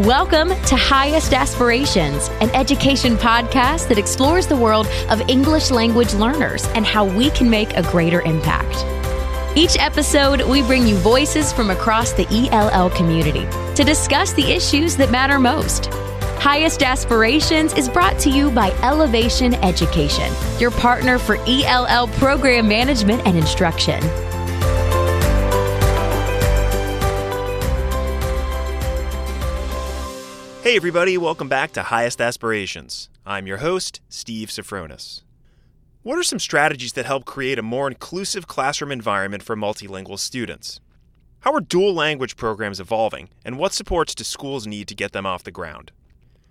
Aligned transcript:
Welcome 0.00 0.50
to 0.50 0.76
Highest 0.76 1.32
Aspirations, 1.32 2.28
an 2.40 2.50
education 2.50 3.16
podcast 3.16 3.88
that 3.88 3.98
explores 3.98 4.46
the 4.46 4.54
world 4.54 4.86
of 5.10 5.20
English 5.22 5.72
language 5.72 6.14
learners 6.14 6.64
and 6.76 6.86
how 6.86 7.04
we 7.04 7.30
can 7.30 7.50
make 7.50 7.76
a 7.76 7.82
greater 7.82 8.20
impact. 8.20 8.76
Each 9.56 9.76
episode, 9.76 10.42
we 10.42 10.62
bring 10.62 10.86
you 10.86 10.94
voices 10.98 11.52
from 11.52 11.70
across 11.70 12.12
the 12.12 12.28
ELL 12.30 12.90
community 12.90 13.44
to 13.74 13.82
discuss 13.82 14.32
the 14.34 14.44
issues 14.44 14.96
that 14.98 15.10
matter 15.10 15.40
most. 15.40 15.86
Highest 16.38 16.84
Aspirations 16.84 17.72
is 17.72 17.88
brought 17.88 18.20
to 18.20 18.30
you 18.30 18.52
by 18.52 18.70
Elevation 18.84 19.54
Education, 19.64 20.32
your 20.60 20.70
partner 20.70 21.18
for 21.18 21.38
ELL 21.48 22.06
program 22.06 22.68
management 22.68 23.26
and 23.26 23.36
instruction. 23.36 24.00
Hey, 30.68 30.76
everybody, 30.76 31.16
welcome 31.16 31.48
back 31.48 31.72
to 31.72 31.84
Highest 31.84 32.20
Aspirations. 32.20 33.08
I'm 33.24 33.46
your 33.46 33.56
host, 33.56 34.02
Steve 34.10 34.50
Sofronis. 34.50 35.22
What 36.02 36.18
are 36.18 36.22
some 36.22 36.38
strategies 36.38 36.92
that 36.92 37.06
help 37.06 37.24
create 37.24 37.58
a 37.58 37.62
more 37.62 37.88
inclusive 37.88 38.46
classroom 38.46 38.92
environment 38.92 39.42
for 39.42 39.56
multilingual 39.56 40.18
students? 40.18 40.80
How 41.40 41.54
are 41.54 41.62
dual 41.62 41.94
language 41.94 42.36
programs 42.36 42.80
evolving, 42.80 43.30
and 43.46 43.58
what 43.58 43.72
supports 43.72 44.14
do 44.14 44.24
schools 44.24 44.66
need 44.66 44.88
to 44.88 44.94
get 44.94 45.12
them 45.12 45.24
off 45.24 45.42
the 45.42 45.50
ground? 45.50 45.90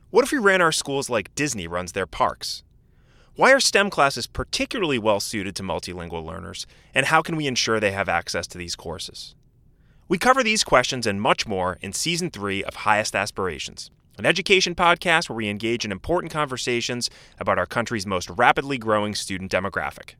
What 0.10 0.26
if 0.26 0.32
we 0.32 0.40
ran 0.40 0.64
our 0.64 0.72
schools 0.72 1.12
like 1.12 1.36
Disney 1.36 1.68
runs 1.68 1.92
their 1.92 2.08
parks? 2.08 2.64
Why 3.36 3.54
are 3.54 3.60
STEM 3.60 3.92
classes 3.92 4.26
particularly 4.26 4.98
well 4.98 5.20
suited 5.20 5.56
to 5.58 5.62
multilingual 5.62 6.26
learners, 6.26 6.66
and 6.96 7.06
how 7.06 7.22
can 7.22 7.36
we 7.36 7.46
ensure 7.46 7.80
they 7.80 7.92
have 7.92 8.10
access 8.10 8.48
to 8.48 8.58
these 8.58 8.76
courses? 8.76 9.36
We 10.08 10.18
cover 10.18 10.42
these 10.42 10.64
questions 10.64 11.06
and 11.06 11.22
much 11.22 11.46
more 11.46 11.78
in 11.82 11.94
Season 11.94 12.32
3 12.32 12.64
of 12.64 12.78
Highest 12.78 13.16
Aspirations 13.16 13.92
an 14.18 14.26
education 14.26 14.76
podcast 14.76 15.30
where 15.30 15.36
we 15.36 15.48
engage 15.48 15.86
in 15.86 15.92
important 15.92 16.32
conversations 16.32 17.10
about 17.40 17.60
our 17.60 17.66
country's 17.66 18.06
most 18.06 18.30
rapidly 18.30 18.78
growing 18.78 19.14
student 19.14 19.52
demographic. 19.52 20.16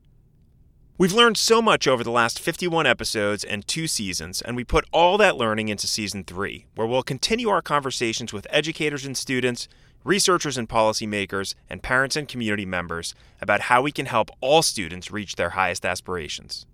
We've 0.96 1.12
learned 1.12 1.36
so 1.36 1.62
much 1.62 1.86
over 1.86 2.02
the 2.02 2.10
last 2.10 2.40
51 2.40 2.84
episodes 2.84 3.44
and 3.44 3.64
two 3.66 3.86
seasons, 3.86 4.42
and 4.42 4.56
we 4.56 4.64
put 4.64 4.84
all 4.92 5.16
that 5.18 5.36
learning 5.36 5.68
into 5.68 5.86
season 5.86 6.24
three, 6.24 6.66
where 6.74 6.88
we'll 6.88 7.04
continue 7.04 7.48
our 7.48 7.62
conversations 7.62 8.32
with 8.32 8.48
educators 8.50 9.04
and 9.04 9.16
students, 9.16 9.68
researchers 10.02 10.58
and 10.58 10.68
policymakers, 10.68 11.54
and 11.70 11.84
parents 11.84 12.16
and 12.16 12.26
community 12.26 12.66
members 12.66 13.14
about 13.40 13.60
how 13.62 13.80
we 13.80 13.92
can 13.92 14.06
help 14.06 14.30
all 14.40 14.60
students 14.60 15.12
reach 15.12 15.36
their 15.36 15.50
highest 15.50 15.86
aspirations. 15.86 16.66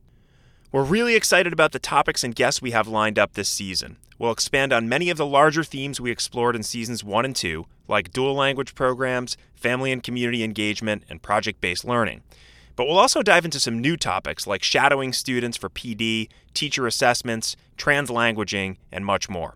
We're 0.75 0.83
really 0.83 1.15
excited 1.15 1.53
about 1.53 1.71
the 1.71 1.79
topics 1.79 2.25
and 2.25 2.35
guests 2.35 2.61
we 2.61 2.73
have 2.73 2.89
lined 2.89 3.17
up 3.17 3.35
this 3.35 3.49
season. 3.49 3.97
We'll 4.19 4.33
expand 4.33 4.73
on 4.73 4.89
many 4.89 5.09
of 5.09 5.17
the 5.17 5.25
larger 5.25 5.63
themes 5.63 6.01
we 6.01 6.11
explored 6.11 6.57
in 6.57 6.65
seasons 6.65 7.05
1 7.05 7.25
and 7.25 7.37
2, 7.37 7.65
like 7.87 8.13
dual 8.13 8.35
language 8.35 8.75
programs, 8.75 9.37
family 9.55 9.93
and 9.93 10.03
community 10.03 10.43
engagement, 10.43 11.05
and 11.09 11.23
project 11.23 11.61
based 11.61 11.85
learning. 11.85 12.23
But 12.75 12.89
we'll 12.89 12.99
also 12.99 13.23
dive 13.23 13.45
into 13.45 13.61
some 13.61 13.81
new 13.81 13.97
topics 13.97 14.49
like 14.49 14.65
shadowing 14.65 15.13
students 15.13 15.57
for 15.57 15.71
PD, 15.71 16.29
teacher 16.55 16.89
assessments, 16.89 17.55
translanguaging, 17.79 18.79
and 18.91 19.07
much 19.07 19.29
more. 19.29 19.55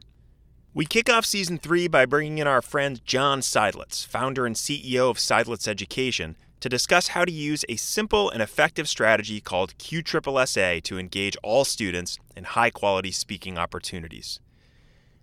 We 0.73 0.87
kick 0.87 1.11
off 1.11 1.27
season 1.27 1.59
3 1.59 1.89
by 1.89 2.07
bringing 2.07 2.39
in 2.39 2.47
our 2.47 2.63
friend 2.63 3.05
John 3.05 3.41
Seidlitz, 3.41 4.07
founder 4.07 4.47
and 4.47 4.55
CEO 4.55 5.11
of 5.11 5.17
Seidlitz 5.17 5.67
Education, 5.67 6.37
to 6.61 6.69
discuss 6.69 7.09
how 7.09 7.25
to 7.25 7.33
use 7.33 7.65
a 7.69 7.77
simple 7.77 8.31
and 8.31 8.43
effective 8.43 8.89
strategy 8.89 9.41
called 9.41 9.77
QSSSA 9.79 10.83
to 10.83 10.99
engage 10.99 11.37
all 11.43 11.65
students 11.65 12.19
in 12.37 12.45
high 12.45 12.71
quality 12.71 13.11
speaking 13.11 13.59
opportunities. 13.59 14.41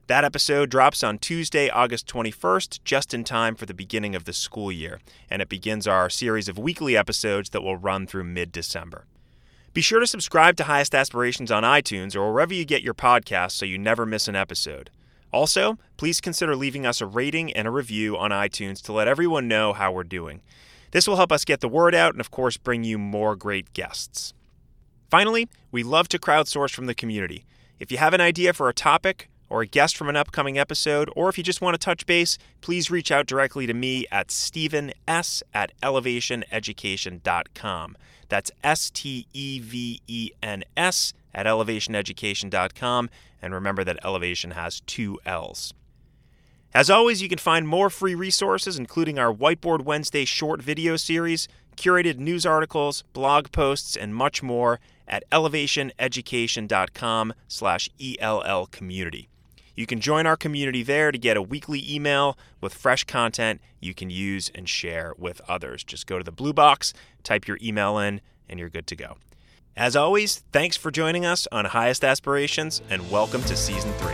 That 0.07 0.23
episode 0.23 0.69
drops 0.69 1.03
on 1.03 1.17
Tuesday, 1.17 1.67
August 1.67 2.07
21st, 2.07 2.83
just 2.83 3.13
in 3.13 3.23
time 3.23 3.55
for 3.55 3.65
the 3.65 3.73
beginning 3.73 4.15
of 4.15 4.25
the 4.25 4.33
school 4.33 4.71
year, 4.71 4.99
and 5.31 5.41
it 5.41 5.49
begins 5.49 5.87
our 5.87 6.11
series 6.11 6.47
of 6.47 6.59
weekly 6.59 6.95
episodes 6.95 7.49
that 7.49 7.63
will 7.63 7.77
run 7.77 8.05
through 8.05 8.25
mid 8.25 8.51
December. 8.51 9.05
Be 9.73 9.81
sure 9.81 9.99
to 9.99 10.07
subscribe 10.07 10.57
to 10.57 10.65
Highest 10.65 10.93
Aspirations 10.93 11.51
on 11.51 11.63
iTunes 11.63 12.15
or 12.15 12.31
wherever 12.31 12.53
you 12.53 12.65
get 12.65 12.83
your 12.83 12.93
podcasts 12.93 13.53
so 13.53 13.65
you 13.65 13.77
never 13.77 14.05
miss 14.05 14.27
an 14.27 14.35
episode. 14.35 14.91
Also, 15.33 15.77
please 15.97 16.21
consider 16.21 16.55
leaving 16.55 16.85
us 16.85 17.01
a 17.01 17.05
rating 17.05 17.51
and 17.51 17.67
a 17.67 17.71
review 17.71 18.15
on 18.15 18.31
iTunes 18.31 18.81
to 18.83 18.93
let 18.93 19.07
everyone 19.07 19.47
know 19.47 19.73
how 19.73 19.91
we're 19.91 20.03
doing. 20.03 20.41
This 20.95 21.07
will 21.09 21.17
help 21.17 21.33
us 21.33 21.43
get 21.43 21.59
the 21.59 21.67
word 21.67 21.93
out 21.93 22.13
and, 22.13 22.21
of 22.21 22.31
course, 22.31 22.55
bring 22.55 22.85
you 22.85 22.97
more 22.97 23.35
great 23.35 23.73
guests. 23.73 24.33
Finally, 25.11 25.49
we 25.69 25.83
love 25.83 26.07
to 26.07 26.17
crowdsource 26.17 26.73
from 26.73 26.85
the 26.85 26.95
community. 26.95 27.43
If 27.81 27.91
you 27.91 27.97
have 27.97 28.13
an 28.13 28.21
idea 28.21 28.53
for 28.53 28.69
a 28.69 28.73
topic 28.73 29.29
or 29.49 29.61
a 29.61 29.67
guest 29.67 29.97
from 29.97 30.07
an 30.07 30.15
upcoming 30.15 30.57
episode, 30.57 31.09
or 31.13 31.27
if 31.27 31.37
you 31.37 31.43
just 31.43 31.59
want 31.59 31.73
to 31.73 31.77
touch 31.77 32.05
base, 32.05 32.37
please 32.61 32.89
reach 32.89 33.11
out 33.11 33.27
directly 33.27 33.67
to 33.67 33.73
me 33.73 34.05
at 34.09 34.31
Steven 34.31 34.93
S 35.05 35.43
at 35.53 35.73
elevationeducation.com. 35.83 37.97
That's 38.29 38.51
S 38.63 38.89
T 38.89 39.27
E 39.33 39.59
V 39.59 40.01
E 40.07 40.29
N 40.41 40.63
S 40.77 41.11
at 41.33 41.45
elevationeducation.com. 41.45 43.09
And 43.41 43.53
remember 43.53 43.83
that 43.83 43.99
elevation 44.05 44.51
has 44.51 44.79
two 44.79 45.19
L's. 45.25 45.73
As 46.75 46.89
always, 46.89 47.21
you 47.21 47.29
can 47.29 47.37
find 47.37 47.65
more 47.65 47.89
free 47.89 48.15
resources, 48.15 48.77
including 48.77 49.17
our 49.17 49.33
Whiteboard 49.33 49.85
Wednesday 49.85 50.25
short 50.25 50.61
video 50.61 50.97
series, 50.97 51.47
curated 51.77 52.17
news 52.17 52.45
articles, 52.45 53.05
blog 53.13 53.53
posts, 53.53 53.95
and 53.95 54.13
much 54.13 54.43
more 54.43 54.81
at 55.07 55.23
elevationeducation.com 55.31 57.33
slash 57.47 57.89
ELL 58.19 58.65
community. 58.65 59.29
You 59.73 59.85
can 59.85 60.01
join 60.01 60.27
our 60.27 60.35
community 60.35 60.83
there 60.83 61.13
to 61.13 61.17
get 61.17 61.37
a 61.37 61.41
weekly 61.41 61.81
email 61.89 62.37
with 62.59 62.73
fresh 62.73 63.05
content 63.05 63.61
you 63.79 63.93
can 63.93 64.09
use 64.09 64.51
and 64.53 64.67
share 64.67 65.13
with 65.17 65.39
others. 65.47 65.81
Just 65.81 66.07
go 66.07 66.17
to 66.17 66.25
the 66.25 66.31
blue 66.33 66.51
box, 66.51 66.93
type 67.23 67.47
your 67.47 67.57
email 67.61 67.99
in, 67.99 68.19
and 68.49 68.59
you're 68.59 68.67
good 68.67 68.87
to 68.87 68.97
go. 68.97 69.15
As 69.77 69.95
always, 69.95 70.43
thanks 70.51 70.75
for 70.75 70.91
joining 70.91 71.25
us 71.25 71.47
on 71.53 71.63
Highest 71.63 72.03
Aspirations, 72.03 72.81
and 72.89 73.09
welcome 73.09 73.43
to 73.43 73.55
Season 73.55 73.93
3. 73.93 74.13